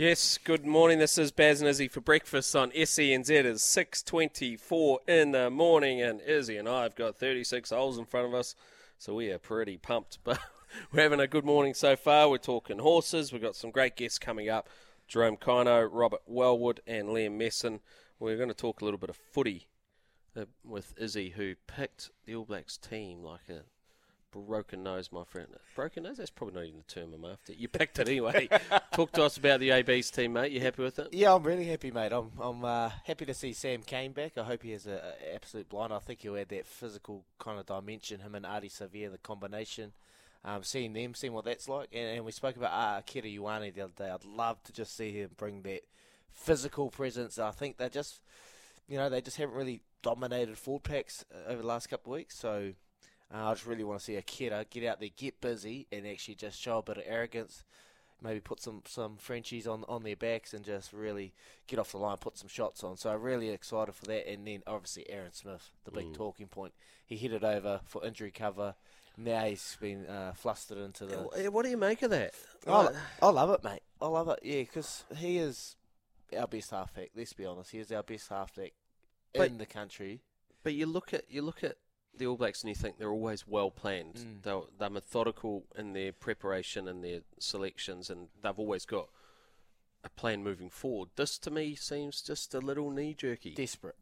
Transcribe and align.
Yes, 0.00 0.38
good 0.38 0.64
morning. 0.64 0.98
This 0.98 1.18
is 1.18 1.30
Baz 1.30 1.60
and 1.60 1.68
Izzy 1.68 1.86
for 1.86 2.00
breakfast 2.00 2.56
on 2.56 2.70
SENZ. 2.70 3.28
It's 3.28 3.76
6.24 3.76 4.96
in 5.06 5.32
the 5.32 5.50
morning 5.50 6.00
and 6.00 6.22
Izzy 6.22 6.56
and 6.56 6.66
I 6.66 6.84
have 6.84 6.94
got 6.94 7.18
36 7.18 7.68
holes 7.68 7.98
in 7.98 8.06
front 8.06 8.26
of 8.26 8.32
us, 8.32 8.54
so 8.96 9.14
we 9.16 9.30
are 9.30 9.36
pretty 9.36 9.76
pumped. 9.76 10.16
But 10.24 10.40
we're 10.90 11.02
having 11.02 11.20
a 11.20 11.26
good 11.26 11.44
morning 11.44 11.74
so 11.74 11.96
far. 11.96 12.30
We're 12.30 12.38
talking 12.38 12.78
horses. 12.78 13.30
We've 13.30 13.42
got 13.42 13.56
some 13.56 13.70
great 13.70 13.94
guests 13.94 14.18
coming 14.18 14.48
up. 14.48 14.70
Jerome 15.06 15.36
Kaino, 15.36 15.86
Robert 15.92 16.22
Wellwood 16.24 16.80
and 16.86 17.08
Liam 17.08 17.38
Messam. 17.38 17.80
We're 18.18 18.38
going 18.38 18.48
to 18.48 18.54
talk 18.54 18.80
a 18.80 18.86
little 18.86 18.96
bit 18.96 19.10
of 19.10 19.16
footy 19.16 19.66
uh, 20.34 20.46
with 20.64 20.94
Izzy, 20.96 21.34
who 21.36 21.56
picked 21.66 22.08
the 22.24 22.36
All 22.36 22.46
Blacks 22.46 22.78
team 22.78 23.22
like 23.22 23.50
a 23.50 23.64
broken 24.32 24.82
nose, 24.82 25.10
my 25.12 25.24
friend. 25.24 25.48
Broken 25.74 26.04
nose? 26.04 26.18
That's 26.18 26.30
probably 26.30 26.54
not 26.54 26.64
even 26.64 26.78
the 26.78 26.94
term 26.94 27.12
I'm 27.14 27.24
after. 27.24 27.52
You 27.52 27.68
picked 27.68 27.98
it 27.98 28.08
anyway. 28.08 28.48
Talk 28.92 29.12
to 29.12 29.24
us 29.24 29.36
about 29.36 29.60
the 29.60 29.72
AB's 29.72 30.10
team, 30.10 30.34
mate. 30.34 30.52
You 30.52 30.60
happy 30.60 30.82
with 30.82 30.98
it? 30.98 31.08
Yeah, 31.12 31.34
I'm 31.34 31.42
really 31.42 31.66
happy, 31.66 31.90
mate. 31.90 32.12
I'm 32.12 32.30
I'm 32.40 32.64
uh, 32.64 32.90
happy 33.04 33.26
to 33.26 33.34
see 33.34 33.52
Sam 33.52 33.82
Cane 33.82 34.12
back. 34.12 34.38
I 34.38 34.44
hope 34.44 34.62
he 34.62 34.72
has 34.72 34.86
an 34.86 35.00
absolute 35.34 35.68
blind. 35.68 35.92
I 35.92 35.98
think 35.98 36.20
he'll 36.20 36.36
add 36.36 36.48
that 36.50 36.66
physical 36.66 37.24
kind 37.38 37.58
of 37.58 37.66
dimension. 37.66 38.20
Him 38.20 38.34
and 38.34 38.46
Ardie 38.46 38.70
Savea, 38.70 39.10
the 39.10 39.18
combination. 39.18 39.92
Um, 40.42 40.62
seeing 40.62 40.94
them, 40.94 41.14
seeing 41.14 41.34
what 41.34 41.44
that's 41.44 41.68
like, 41.68 41.90
and, 41.92 42.16
and 42.16 42.24
we 42.24 42.32
spoke 42.32 42.56
about 42.56 42.72
uh, 42.72 43.00
Akira 43.00 43.26
Ioane 43.26 43.74
the 43.74 43.82
other 43.82 43.92
day. 43.94 44.08
I'd 44.08 44.24
love 44.24 44.62
to 44.62 44.72
just 44.72 44.96
see 44.96 45.12
him 45.12 45.28
bring 45.36 45.60
that 45.62 45.82
physical 46.32 46.88
presence. 46.88 47.38
I 47.38 47.50
think 47.50 47.76
they 47.76 47.90
just, 47.90 48.20
you 48.88 48.96
know, 48.96 49.10
they 49.10 49.20
just 49.20 49.36
haven't 49.36 49.54
really 49.54 49.82
dominated 50.02 50.56
forward 50.56 50.84
packs 50.84 51.26
uh, 51.34 51.50
over 51.50 51.60
the 51.60 51.68
last 51.68 51.88
couple 51.88 52.12
of 52.12 52.18
weeks. 52.18 52.38
So 52.38 52.72
uh, 53.32 53.48
I 53.48 53.52
just 53.54 53.66
really 53.66 53.84
want 53.84 54.00
to 54.00 54.04
see 54.04 54.16
Akira 54.16 54.64
get 54.68 54.84
out 54.84 55.00
there, 55.00 55.08
get 55.16 55.40
busy, 55.40 55.86
and 55.92 56.06
actually 56.06 56.34
just 56.34 56.60
show 56.60 56.78
a 56.78 56.82
bit 56.82 56.98
of 56.98 57.04
arrogance. 57.06 57.64
Maybe 58.22 58.40
put 58.40 58.60
some, 58.60 58.82
some 58.86 59.16
Frenchies 59.16 59.66
on 59.66 59.84
on 59.88 60.02
their 60.02 60.16
backs 60.16 60.52
and 60.52 60.62
just 60.62 60.92
really 60.92 61.32
get 61.66 61.78
off 61.78 61.92
the 61.92 61.98
line, 61.98 62.18
put 62.18 62.36
some 62.36 62.48
shots 62.48 62.84
on. 62.84 62.98
So 62.98 63.10
I'm 63.10 63.22
really 63.22 63.48
excited 63.48 63.94
for 63.94 64.04
that. 64.06 64.30
And 64.30 64.46
then 64.46 64.62
obviously 64.66 65.08
Aaron 65.08 65.32
Smith, 65.32 65.70
the 65.84 65.90
big 65.90 66.06
mm. 66.06 66.14
talking 66.14 66.46
point. 66.46 66.74
He 67.06 67.16
hit 67.16 67.32
it 67.32 67.42
over 67.42 67.80
for 67.86 68.04
injury 68.04 68.30
cover. 68.30 68.74
Now 69.16 69.44
he's 69.44 69.76
been 69.80 70.06
uh, 70.06 70.32
flustered 70.34 70.78
into 70.78 71.06
the. 71.06 71.50
What 71.50 71.64
do 71.64 71.70
you 71.70 71.78
make 71.78 72.02
of 72.02 72.10
that? 72.10 72.34
I, 72.66 72.90
I 73.22 73.30
love 73.30 73.50
it, 73.50 73.64
mate. 73.64 73.82
I 74.02 74.06
love 74.06 74.28
it. 74.28 74.40
Yeah, 74.42 74.60
because 74.60 75.04
he 75.16 75.38
is 75.38 75.76
our 76.38 76.46
best 76.46 76.70
halfback. 76.72 77.10
Let's 77.16 77.32
be 77.32 77.46
honest, 77.46 77.70
he 77.70 77.78
is 77.78 77.90
our 77.90 78.02
best 78.02 78.28
halfback 78.28 78.72
in 79.34 79.56
the 79.56 79.66
country. 79.66 80.20
But 80.62 80.74
you 80.74 80.84
look 80.86 81.14
at 81.14 81.24
you 81.30 81.40
look 81.40 81.64
at 81.64 81.76
the 82.16 82.26
All 82.26 82.36
Blacks 82.36 82.62
and 82.62 82.68
you 82.68 82.74
think 82.74 82.98
they're 82.98 83.10
always 83.10 83.46
well 83.46 83.70
planned. 83.70 84.14
Mm. 84.14 84.42
They're, 84.42 84.60
they're 84.78 84.90
methodical 84.90 85.64
in 85.76 85.92
their 85.92 86.12
preparation 86.12 86.88
and 86.88 87.02
their 87.02 87.20
selections, 87.38 88.10
and 88.10 88.28
they've 88.42 88.58
always 88.58 88.84
got 88.84 89.08
a 90.04 90.10
plan 90.10 90.42
moving 90.42 90.70
forward. 90.70 91.10
This 91.16 91.38
to 91.38 91.50
me 91.50 91.74
seems 91.74 92.22
just 92.22 92.54
a 92.54 92.58
little 92.60 92.90
knee 92.90 93.14
jerky. 93.14 93.54
Desperate. 93.54 93.96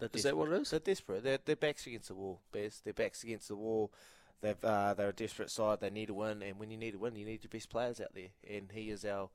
Is 0.00 0.10
desperate. 0.10 0.22
that 0.22 0.36
what 0.36 0.52
it 0.52 0.60
is? 0.62 0.70
They're 0.70 0.80
desperate. 0.80 1.24
They're, 1.24 1.38
they're 1.44 1.56
backs 1.56 1.86
against 1.86 2.08
the 2.08 2.14
wall, 2.14 2.40
Baz. 2.52 2.80
They're 2.84 2.92
backs 2.92 3.24
against 3.24 3.48
the 3.48 3.56
wall. 3.56 3.92
They've, 4.40 4.64
uh, 4.64 4.94
they're 4.94 5.08
a 5.08 5.12
desperate 5.12 5.50
side. 5.50 5.80
They 5.80 5.90
need 5.90 6.06
to 6.06 6.14
win, 6.14 6.42
and 6.42 6.58
when 6.58 6.70
you 6.70 6.76
need 6.76 6.92
to 6.92 6.98
win, 6.98 7.16
you 7.16 7.24
need 7.24 7.42
your 7.42 7.50
best 7.50 7.70
players 7.70 8.00
out 8.00 8.14
there, 8.14 8.28
and 8.48 8.70
he 8.72 8.90
is 8.90 9.04
our 9.04 9.30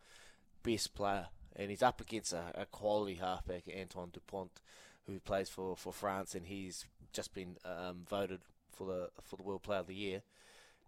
best 0.63 0.95
player. 0.95 1.27
And 1.55 1.69
he's 1.69 1.83
up 1.83 1.99
against 1.99 2.33
a, 2.33 2.43
a 2.55 2.65
quality 2.65 3.15
halfback, 3.15 3.63
Antoine 3.77 4.09
Dupont, 4.11 4.61
who 5.05 5.19
plays 5.19 5.49
for, 5.49 5.75
for 5.75 5.91
France, 5.91 6.33
and 6.33 6.47
he's 6.47 6.85
just 7.13 7.33
been 7.33 7.57
um, 7.65 8.05
voted 8.09 8.41
for 8.75 8.87
the 8.87 9.09
for 9.23 9.37
the 9.37 9.43
World 9.43 9.63
Player 9.63 9.79
of 9.79 9.87
the 9.87 9.95
Year, 9.95 10.21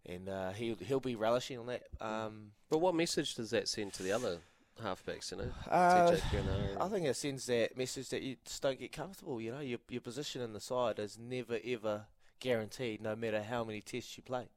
and 0.06 0.28
uh, 0.28 0.52
he'll 0.52 0.78
he'll 0.78 1.00
be 1.00 1.16
relishing 1.16 1.60
on 1.60 1.68
that. 1.68 1.84
Um, 2.02 2.52
but 2.70 2.80
what 2.80 2.96
message 2.96 3.36
does 3.36 3.52
that 3.52 3.68
send 3.68 3.94
to 3.94 4.04
the 4.04 4.12
other 4.12 4.40
halfbacks? 4.84 5.32
You 5.32 5.38
know, 5.38 5.52
uh, 5.72 6.18
I 6.80 6.88
think 6.90 7.06
it 7.06 7.16
sends 7.16 7.46
that 7.46 7.78
message 7.78 8.10
that 8.10 8.22
you 8.22 8.36
just 8.46 8.62
don't 8.62 8.80
get 8.80 8.92
comfortable. 8.92 9.40
You 9.40 9.52
know, 9.52 9.62
your 9.62 9.80
your 9.90 10.02
position 10.02 10.42
in 10.42 10.54
the 10.54 10.60
side 10.60 11.00
is 11.00 11.18
never 11.18 11.60
ever 11.66 12.06
guaranteed, 12.40 13.02
no 13.02 13.16
matter 13.16 13.42
how 13.42 13.64
many 13.64 13.82
tests 13.82 14.18
you 14.18 14.24
play, 14.24 14.48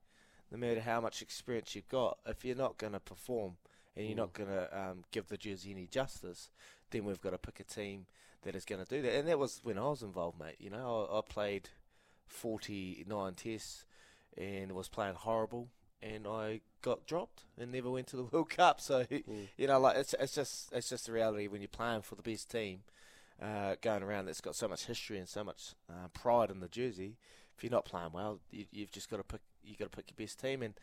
no 0.50 0.58
matter 0.58 0.80
how 0.80 1.00
much 1.00 1.22
experience 1.22 1.74
you've 1.74 1.88
got. 1.88 2.18
If 2.26 2.44
you're 2.44 2.56
not 2.56 2.78
going 2.78 2.94
to 2.94 3.00
perform 3.00 3.56
and 3.96 4.06
you're 4.06 4.14
mm. 4.14 4.18
not 4.18 4.32
going 4.32 4.50
to 4.50 4.78
um, 4.78 5.04
give 5.10 5.28
the 5.28 5.36
jersey 5.36 5.70
any 5.72 5.86
justice, 5.86 6.50
then 6.90 7.04
we've 7.04 7.20
got 7.20 7.30
to 7.30 7.38
pick 7.38 7.60
a 7.60 7.64
team 7.64 8.06
that 8.42 8.54
is 8.54 8.64
going 8.64 8.84
to 8.84 8.88
do 8.88 9.02
that. 9.02 9.14
And 9.14 9.28
that 9.28 9.38
was 9.38 9.60
when 9.62 9.78
I 9.78 9.88
was 9.88 10.02
involved, 10.02 10.38
mate. 10.38 10.56
You 10.58 10.70
know, 10.70 11.08
I, 11.10 11.18
I 11.18 11.20
played 11.28 11.70
49 12.26 13.34
tests 13.34 13.84
and 14.36 14.72
was 14.72 14.88
playing 14.88 15.14
horrible, 15.14 15.68
and 16.02 16.26
I 16.26 16.60
got 16.82 17.06
dropped 17.06 17.44
and 17.58 17.72
never 17.72 17.90
went 17.90 18.06
to 18.08 18.16
the 18.16 18.22
World 18.32 18.50
Cup. 18.50 18.80
So 18.80 19.04
mm. 19.04 19.48
you 19.56 19.66
know, 19.66 19.80
like 19.80 19.96
it's 19.96 20.14
it's 20.18 20.34
just 20.34 20.72
it's 20.72 20.88
just 20.88 21.06
the 21.06 21.12
reality 21.12 21.48
when 21.48 21.60
you're 21.60 21.68
playing 21.68 22.02
for 22.02 22.14
the 22.14 22.22
best 22.22 22.50
team, 22.50 22.80
uh, 23.42 23.76
going 23.80 24.02
around 24.02 24.26
that's 24.26 24.40
got 24.40 24.54
so 24.54 24.68
much 24.68 24.86
history 24.86 25.18
and 25.18 25.28
so 25.28 25.42
much 25.42 25.74
uh, 25.90 26.08
pride 26.12 26.50
in 26.50 26.60
the 26.60 26.68
jersey. 26.68 27.16
If 27.56 27.64
you're 27.64 27.72
not 27.72 27.84
playing 27.84 28.10
well, 28.12 28.38
you, 28.52 28.66
have 28.78 28.92
just 28.92 29.10
got 29.10 29.16
to 29.16 29.24
pick 29.24 29.40
you 29.64 29.74
got 29.76 29.90
to 29.90 29.96
pick 29.96 30.10
your 30.10 30.24
best 30.24 30.40
team 30.40 30.62
and. 30.62 30.74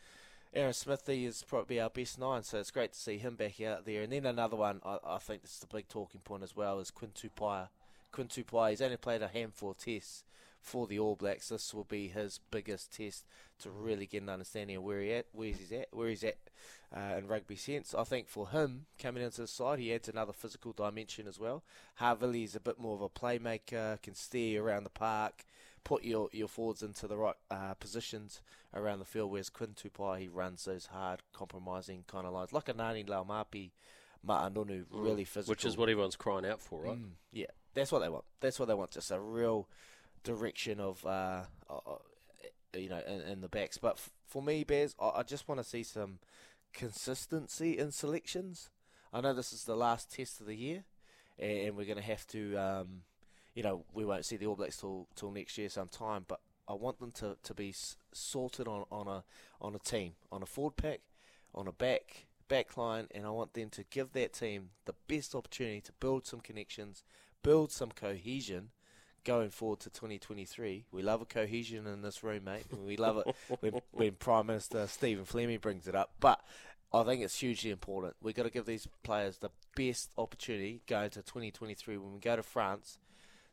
Aaron 0.56 0.72
Smithy 0.72 1.26
is 1.26 1.44
probably 1.46 1.78
our 1.78 1.90
best 1.90 2.18
nine, 2.18 2.42
so 2.42 2.58
it's 2.58 2.70
great 2.70 2.94
to 2.94 2.98
see 2.98 3.18
him 3.18 3.34
back 3.34 3.60
out 3.60 3.84
there. 3.84 4.00
And 4.00 4.10
then 4.10 4.24
another 4.24 4.56
one, 4.56 4.80
I, 4.86 4.96
I 5.06 5.18
think 5.18 5.42
this 5.42 5.52
is 5.52 5.58
the 5.58 5.66
big 5.66 5.86
talking 5.86 6.22
point 6.22 6.42
as 6.42 6.56
well, 6.56 6.80
is 6.80 6.90
Quinn 6.90 7.10
Tupaea. 7.14 7.68
Quinn 8.10 8.28
Tupaea, 8.28 8.70
he's 8.70 8.80
only 8.80 8.96
played 8.96 9.20
a 9.20 9.28
handful 9.28 9.72
of 9.72 9.76
tests 9.76 10.24
for 10.62 10.86
the 10.86 10.98
All 10.98 11.14
Blacks. 11.14 11.50
This 11.50 11.74
will 11.74 11.84
be 11.84 12.08
his 12.08 12.40
biggest 12.50 12.96
test 12.96 13.26
to 13.58 13.70
really 13.70 14.06
get 14.06 14.22
an 14.22 14.30
understanding 14.30 14.76
of 14.76 14.82
where 14.82 15.02
he 15.02 15.12
at, 15.12 15.26
where 15.32 15.48
he's 15.48 15.72
at, 15.72 15.88
where 15.92 16.08
he's 16.08 16.24
at 16.24 16.38
uh, 16.96 17.16
in 17.18 17.28
rugby 17.28 17.56
sense. 17.56 17.94
I 17.94 18.04
think 18.04 18.26
for 18.26 18.48
him 18.48 18.86
coming 18.98 19.22
into 19.22 19.42
the 19.42 19.46
side, 19.46 19.78
he 19.78 19.92
adds 19.92 20.08
another 20.08 20.32
physical 20.32 20.72
dimension 20.72 21.28
as 21.28 21.38
well. 21.38 21.64
Havili 22.00 22.44
is 22.44 22.56
a 22.56 22.60
bit 22.60 22.80
more 22.80 22.94
of 22.94 23.02
a 23.02 23.10
playmaker, 23.10 24.00
can 24.00 24.14
steer 24.14 24.64
around 24.64 24.84
the 24.84 24.90
park, 24.90 25.44
put 25.86 26.02
your, 26.02 26.28
your 26.32 26.48
forwards 26.48 26.82
into 26.82 27.06
the 27.06 27.16
right 27.16 27.36
uh, 27.48 27.72
positions 27.74 28.42
around 28.74 28.98
the 28.98 29.04
field, 29.04 29.30
whereas 29.30 29.48
Quinn 29.48 29.76
Tupaea, 29.76 30.18
he 30.18 30.26
runs 30.26 30.64
those 30.64 30.86
hard, 30.86 31.22
compromising 31.32 32.02
kind 32.08 32.26
of 32.26 32.32
lines, 32.32 32.52
like 32.52 32.68
a 32.68 32.74
Ngani 32.74 33.06
Laumape, 33.06 33.70
Ma'a 34.26 34.52
Nonu, 34.52 34.80
mm. 34.80 34.86
really 34.90 35.22
physical. 35.22 35.52
Which 35.52 35.64
is 35.64 35.76
what 35.76 35.88
everyone's 35.88 36.16
crying 36.16 36.44
out 36.44 36.60
for, 36.60 36.82
right? 36.82 36.98
Mm, 36.98 37.10
yeah, 37.32 37.46
that's 37.72 37.92
what 37.92 38.00
they 38.00 38.08
want. 38.08 38.24
That's 38.40 38.58
what 38.58 38.66
they 38.66 38.74
want, 38.74 38.90
just 38.90 39.12
a 39.12 39.20
real 39.20 39.68
direction 40.24 40.80
of, 40.80 41.06
uh, 41.06 41.44
uh, 41.70 41.74
uh 41.74 41.98
you 42.76 42.88
know, 42.88 43.00
in, 43.06 43.20
in, 43.20 43.40
the 43.40 43.48
backs. 43.48 43.78
But 43.78 43.92
f- 43.92 44.10
for 44.26 44.42
me, 44.42 44.64
Baz, 44.64 44.96
I, 45.00 45.20
I 45.20 45.22
just 45.22 45.46
want 45.46 45.60
to 45.60 45.64
see 45.64 45.84
some 45.84 46.18
consistency 46.72 47.78
in 47.78 47.92
selections. 47.92 48.70
I 49.12 49.20
know 49.20 49.32
this 49.32 49.52
is 49.52 49.62
the 49.62 49.76
last 49.76 50.12
test 50.12 50.40
of 50.40 50.48
the 50.48 50.56
year, 50.56 50.82
and, 51.38 51.76
we're 51.76 51.86
going 51.86 51.96
to 51.96 52.02
have 52.02 52.26
to... 52.28 52.56
Um, 52.56 53.02
you 53.56 53.62
know, 53.62 53.84
we 53.92 54.04
won't 54.04 54.24
see 54.24 54.36
the 54.36 54.46
All 54.46 54.54
Blacks 54.54 54.76
till 54.76 55.08
till 55.16 55.32
next 55.32 55.58
year 55.58 55.68
sometime. 55.68 56.24
But 56.28 56.40
I 56.68 56.74
want 56.74 57.00
them 57.00 57.10
to, 57.12 57.36
to 57.42 57.54
be 57.54 57.74
sorted 58.12 58.68
on, 58.68 58.84
on 58.92 59.08
a 59.08 59.24
on 59.60 59.74
a 59.74 59.78
team, 59.78 60.12
on 60.30 60.42
a 60.42 60.46
forward 60.46 60.76
pack, 60.76 61.00
on 61.54 61.66
a 61.66 61.72
back 61.72 62.26
back 62.48 62.76
line, 62.76 63.08
and 63.12 63.26
I 63.26 63.30
want 63.30 63.54
them 63.54 63.70
to 63.70 63.82
give 63.90 64.12
that 64.12 64.34
team 64.34 64.70
the 64.84 64.94
best 65.08 65.34
opportunity 65.34 65.80
to 65.80 65.92
build 65.98 66.26
some 66.26 66.40
connections, 66.40 67.02
build 67.42 67.72
some 67.72 67.90
cohesion 67.90 68.70
going 69.24 69.50
forward 69.50 69.80
to 69.80 69.90
2023. 69.90 70.84
We 70.92 71.02
love 71.02 71.22
a 71.22 71.24
cohesion 71.24 71.86
in 71.86 72.02
this 72.02 72.22
room, 72.22 72.44
mate. 72.44 72.66
We 72.70 72.96
love 72.96 73.18
it 73.18 73.34
when, 73.60 73.80
when 73.90 74.12
Prime 74.12 74.46
Minister 74.46 74.86
Stephen 74.86 75.24
Fleming 75.24 75.58
brings 75.58 75.88
it 75.88 75.96
up. 75.96 76.12
But 76.20 76.40
I 76.92 77.02
think 77.02 77.22
it's 77.22 77.40
hugely 77.40 77.70
important. 77.70 78.14
We've 78.22 78.34
got 78.34 78.44
to 78.44 78.50
give 78.50 78.66
these 78.66 78.86
players 79.02 79.38
the 79.38 79.50
best 79.74 80.12
opportunity 80.16 80.82
going 80.86 81.10
to 81.10 81.22
2023 81.22 81.96
when 81.96 82.12
we 82.12 82.20
go 82.20 82.36
to 82.36 82.42
France 82.42 82.98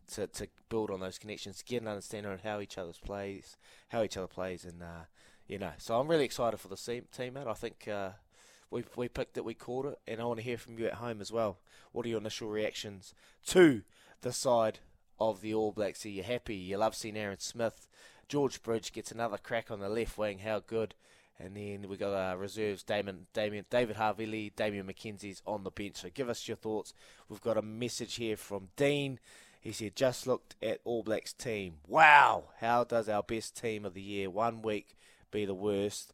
to, 0.10 0.28
to 0.28 0.48
build 0.70 0.92
on 0.92 1.00
those 1.00 1.18
connections, 1.18 1.64
get 1.66 1.82
an 1.82 1.88
understanding 1.88 2.32
of 2.32 2.42
how 2.42 2.60
each 2.60 2.78
other's 2.78 3.00
plays, 3.00 3.58
how 3.90 4.04
each 4.04 4.18
other 4.18 4.28
plays, 4.28 4.66
and 4.66 4.82
uh, 4.82 5.06
you 5.48 5.58
know. 5.58 5.72
So 5.78 6.00
I'm 6.00 6.08
really 6.08 6.26
excited 6.26 6.60
for 6.60 6.68
the 6.68 6.76
team, 6.76 7.06
team 7.16 7.34
mate. 7.34 7.48
I 7.48 7.54
think 7.54 7.88
uh, 7.88 8.12
we 8.72 8.84
we 8.96 9.08
picked 9.08 9.38
it, 9.38 9.46
we 9.46 9.54
caught 9.54 9.86
it, 9.86 10.00
and 10.08 10.22
I 10.22 10.26
want 10.26 10.40
to 10.40 10.46
hear 10.46 10.58
from 10.58 10.78
you 10.78 10.88
at 10.88 10.96
home 10.96 11.22
as 11.22 11.32
well. 11.32 11.58
What 11.92 12.06
are 12.06 12.10
your 12.10 12.20
initial 12.20 12.50
reactions 12.50 13.14
to 13.48 13.84
the 14.22 14.34
side 14.34 14.80
of 15.20 15.42
the 15.42 15.54
All 15.54 15.72
Blacks? 15.72 16.06
Are 16.06 16.10
you 16.10 16.24
happy? 16.24 16.56
You 16.56 16.78
love 16.78 16.96
seeing 16.96 17.18
Aaron 17.18 17.40
Smith. 17.40 17.88
George 18.28 18.64
Bridge 18.64 18.94
gets 18.94 19.12
another 19.12 19.38
crack 19.38 19.70
on 19.70 19.80
the 19.80 19.90
left 19.90 20.18
wing. 20.18 20.40
How 20.40 20.60
good 20.60 20.96
And 21.40 21.56
then 21.56 21.90
we 21.90 21.98
got 21.98 22.14
our 22.14 22.38
reserves, 22.38 22.84
Damon, 22.84 23.28
Damien, 23.34 23.66
David 23.70 23.96
Harvey 23.96 24.52
Damian 24.56 24.86
McKenzie's 24.88 25.42
on 25.46 25.64
the 25.64 25.72
bench. 25.72 25.98
So 25.98 26.10
give 26.14 26.30
us 26.30 26.48
your 26.48 26.58
thoughts. 26.58 26.94
We've 27.28 27.42
got 27.42 27.58
a 27.58 27.62
message 27.62 28.16
here 28.16 28.38
from 28.38 28.70
Dean. 28.76 29.20
He 29.64 29.72
said, 29.72 29.96
just 29.96 30.28
looked 30.28 30.58
at 30.62 30.82
All 30.84 31.04
Blacks 31.04 31.32
team. 31.32 31.76
Wow, 31.88 32.50
how 32.60 32.84
does 32.84 33.08
our 33.08 33.24
best 33.24 33.56
team 33.56 33.86
of 33.86 33.94
the 33.94 34.02
year 34.02 34.30
one 34.30 34.62
week 34.62 34.98
be 35.32 35.46
the 35.46 35.54
worst? 35.54 36.14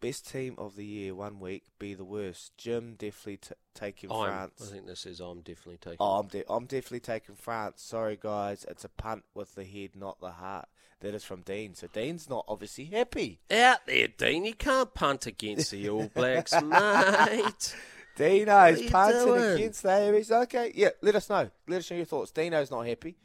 Best 0.00 0.30
team 0.30 0.54
of 0.56 0.74
the 0.74 0.84
year 0.84 1.14
one 1.14 1.40
week 1.40 1.64
be 1.78 1.92
the 1.92 2.06
worst. 2.06 2.52
Jim 2.56 2.94
definitely 2.96 3.36
t- 3.36 3.54
taking 3.74 4.10
I'm, 4.10 4.28
France. 4.28 4.62
I 4.66 4.72
think 4.72 4.86
this 4.86 5.04
is 5.04 5.20
I'm 5.20 5.40
definitely 5.40 5.76
taking. 5.76 5.98
Oh, 6.00 6.20
I'm, 6.20 6.28
de- 6.28 6.50
I'm 6.50 6.64
definitely 6.64 7.00
taking 7.00 7.34
France. 7.34 7.82
Sorry, 7.82 8.18
guys. 8.18 8.64
It's 8.66 8.84
a 8.84 8.88
punt 8.88 9.24
with 9.34 9.54
the 9.54 9.64
head, 9.64 9.90
not 9.94 10.18
the 10.20 10.30
heart. 10.30 10.68
That 11.00 11.14
is 11.14 11.24
from 11.24 11.42
Dean. 11.42 11.74
So 11.74 11.86
Dean's 11.92 12.30
not 12.30 12.46
obviously 12.48 12.86
happy. 12.86 13.40
Out 13.50 13.86
there, 13.86 14.08
Dean. 14.08 14.46
You 14.46 14.54
can't 14.54 14.94
punt 14.94 15.26
against 15.26 15.70
the 15.70 15.86
All 15.90 16.10
Blacks, 16.14 16.54
mate. 16.62 17.76
Dino's 18.18 18.82
you 18.82 18.90
punting 18.90 19.24
doing? 19.24 19.54
against 19.54 19.82
the 19.82 19.92
Aries. 19.92 20.30
Okay, 20.30 20.72
yeah. 20.74 20.90
Let 21.00 21.14
us 21.14 21.28
know. 21.30 21.50
Let 21.66 21.78
us 21.78 21.90
know 21.90 21.96
your 21.96 22.06
thoughts. 22.06 22.30
Dino's 22.30 22.70
not 22.70 22.86
happy. 22.86 23.16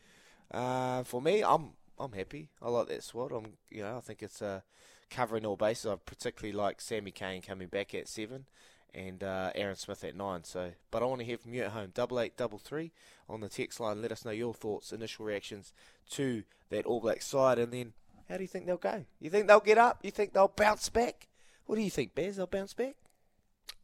Uh, 0.51 1.03
for 1.03 1.21
me, 1.21 1.43
I'm 1.43 1.71
I'm 1.99 2.11
happy. 2.11 2.49
I 2.61 2.69
like 2.69 2.87
that 2.87 3.03
squad. 3.03 3.31
I'm 3.31 3.53
you 3.69 3.81
know 3.83 3.97
I 3.97 4.01
think 4.01 4.23
it's 4.23 4.41
uh, 4.41 4.61
covering 5.09 5.45
all 5.45 5.55
bases. 5.55 5.87
I 5.91 5.95
particularly 5.95 6.55
like 6.55 6.81
Sammy 6.81 7.11
Cane 7.11 7.41
coming 7.41 7.67
back 7.67 7.93
at 7.95 8.07
seven, 8.07 8.45
and 8.93 9.23
uh, 9.23 9.51
Aaron 9.55 9.75
Smith 9.75 10.03
at 10.03 10.15
nine. 10.15 10.43
So, 10.43 10.71
but 10.91 11.01
I 11.01 11.05
want 11.05 11.19
to 11.19 11.25
hear 11.25 11.37
from 11.37 11.53
you 11.53 11.63
at 11.63 11.71
home. 11.71 11.91
Double 11.93 12.19
eight 12.19 12.37
double 12.37 12.59
three 12.59 12.91
on 13.29 13.41
the 13.41 13.49
text 13.49 13.79
line. 13.79 14.01
Let 14.01 14.11
us 14.11 14.25
know 14.25 14.31
your 14.31 14.53
thoughts, 14.53 14.91
initial 14.91 15.25
reactions 15.25 15.73
to 16.11 16.43
that 16.69 16.85
All 16.85 16.99
Black 16.99 17.21
side, 17.21 17.59
and 17.59 17.71
then 17.71 17.93
how 18.29 18.37
do 18.37 18.43
you 18.43 18.47
think 18.47 18.65
they'll 18.65 18.77
go? 18.77 19.05
You 19.19 19.29
think 19.29 19.47
they'll 19.47 19.59
get 19.59 19.77
up? 19.77 19.99
You 20.03 20.11
think 20.11 20.33
they'll 20.33 20.47
bounce 20.55 20.89
back? 20.89 21.27
What 21.65 21.75
do 21.75 21.81
you 21.81 21.89
think, 21.89 22.15
Baz? 22.15 22.37
They'll 22.37 22.47
bounce 22.47 22.73
back? 22.73 22.95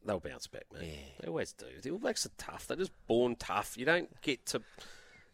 They'll 0.04 0.20
bounce 0.20 0.46
back, 0.46 0.64
mate. 0.72 0.98
They 1.20 1.28
always 1.28 1.52
do. 1.52 1.66
The 1.82 1.90
All 1.90 1.98
Blacks 1.98 2.24
are 2.24 2.30
tough. 2.38 2.66
They're 2.66 2.76
just 2.76 2.92
born 3.06 3.36
tough. 3.36 3.76
You 3.76 3.84
don't 3.84 4.08
get 4.22 4.46
to 4.46 4.62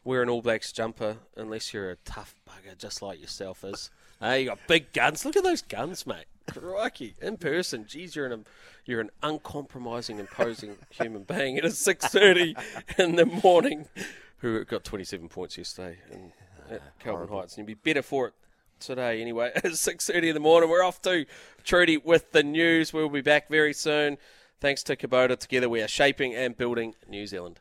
wear 0.04 0.22
an 0.22 0.28
All 0.28 0.42
Blacks 0.42 0.72
jumper 0.72 1.18
unless 1.36 1.72
you're 1.72 1.90
a 1.90 1.96
tough 1.96 2.34
bugger, 2.48 2.76
just 2.76 3.00
like 3.02 3.20
yourself 3.20 3.64
is. 3.64 3.90
Hey, 4.20 4.42
you 4.42 4.48
got 4.48 4.58
big 4.66 4.92
guns. 4.92 5.24
Look 5.24 5.36
at 5.36 5.44
those 5.44 5.62
guns, 5.62 6.06
mate. 6.06 6.24
Crikey, 6.48 7.14
in 7.20 7.36
person, 7.36 7.86
geez, 7.86 8.16
you're 8.16 8.26
an 8.26 8.44
you're 8.84 9.00
an 9.00 9.10
uncompromising, 9.22 10.18
imposing 10.18 10.76
human 10.90 11.24
being. 11.24 11.56
It 11.56 11.64
is 11.64 11.78
six 11.78 12.06
thirty 12.06 12.56
in 12.98 13.16
the 13.16 13.26
morning. 13.26 13.86
Who 14.38 14.64
got 14.64 14.84
twenty 14.84 15.04
seven 15.04 15.28
points 15.28 15.58
yesterday 15.58 15.98
in 16.10 16.32
ah, 16.70 16.74
at 16.74 16.98
Kelvin 16.98 17.28
Heights, 17.28 17.56
and 17.56 17.68
you'd 17.68 17.82
be 17.82 17.92
better 17.92 18.02
for 18.02 18.28
it 18.28 18.34
today 18.80 19.20
anyway. 19.20 19.52
It's 19.64 19.80
six 19.80 20.06
thirty 20.06 20.28
in 20.28 20.34
the 20.34 20.40
morning. 20.40 20.70
We're 20.70 20.84
off 20.84 21.02
to 21.02 21.26
Trudy 21.64 21.96
with 21.98 22.32
the 22.32 22.42
news. 22.42 22.92
We'll 22.92 23.08
be 23.08 23.22
back 23.22 23.48
very 23.48 23.74
soon. 23.74 24.18
Thanks 24.58 24.82
to 24.84 24.96
Kubota, 24.96 25.38
together 25.38 25.68
we 25.68 25.82
are 25.82 25.88
shaping 25.88 26.34
and 26.34 26.56
building 26.56 26.94
New 27.06 27.26
Zealand. 27.26 27.60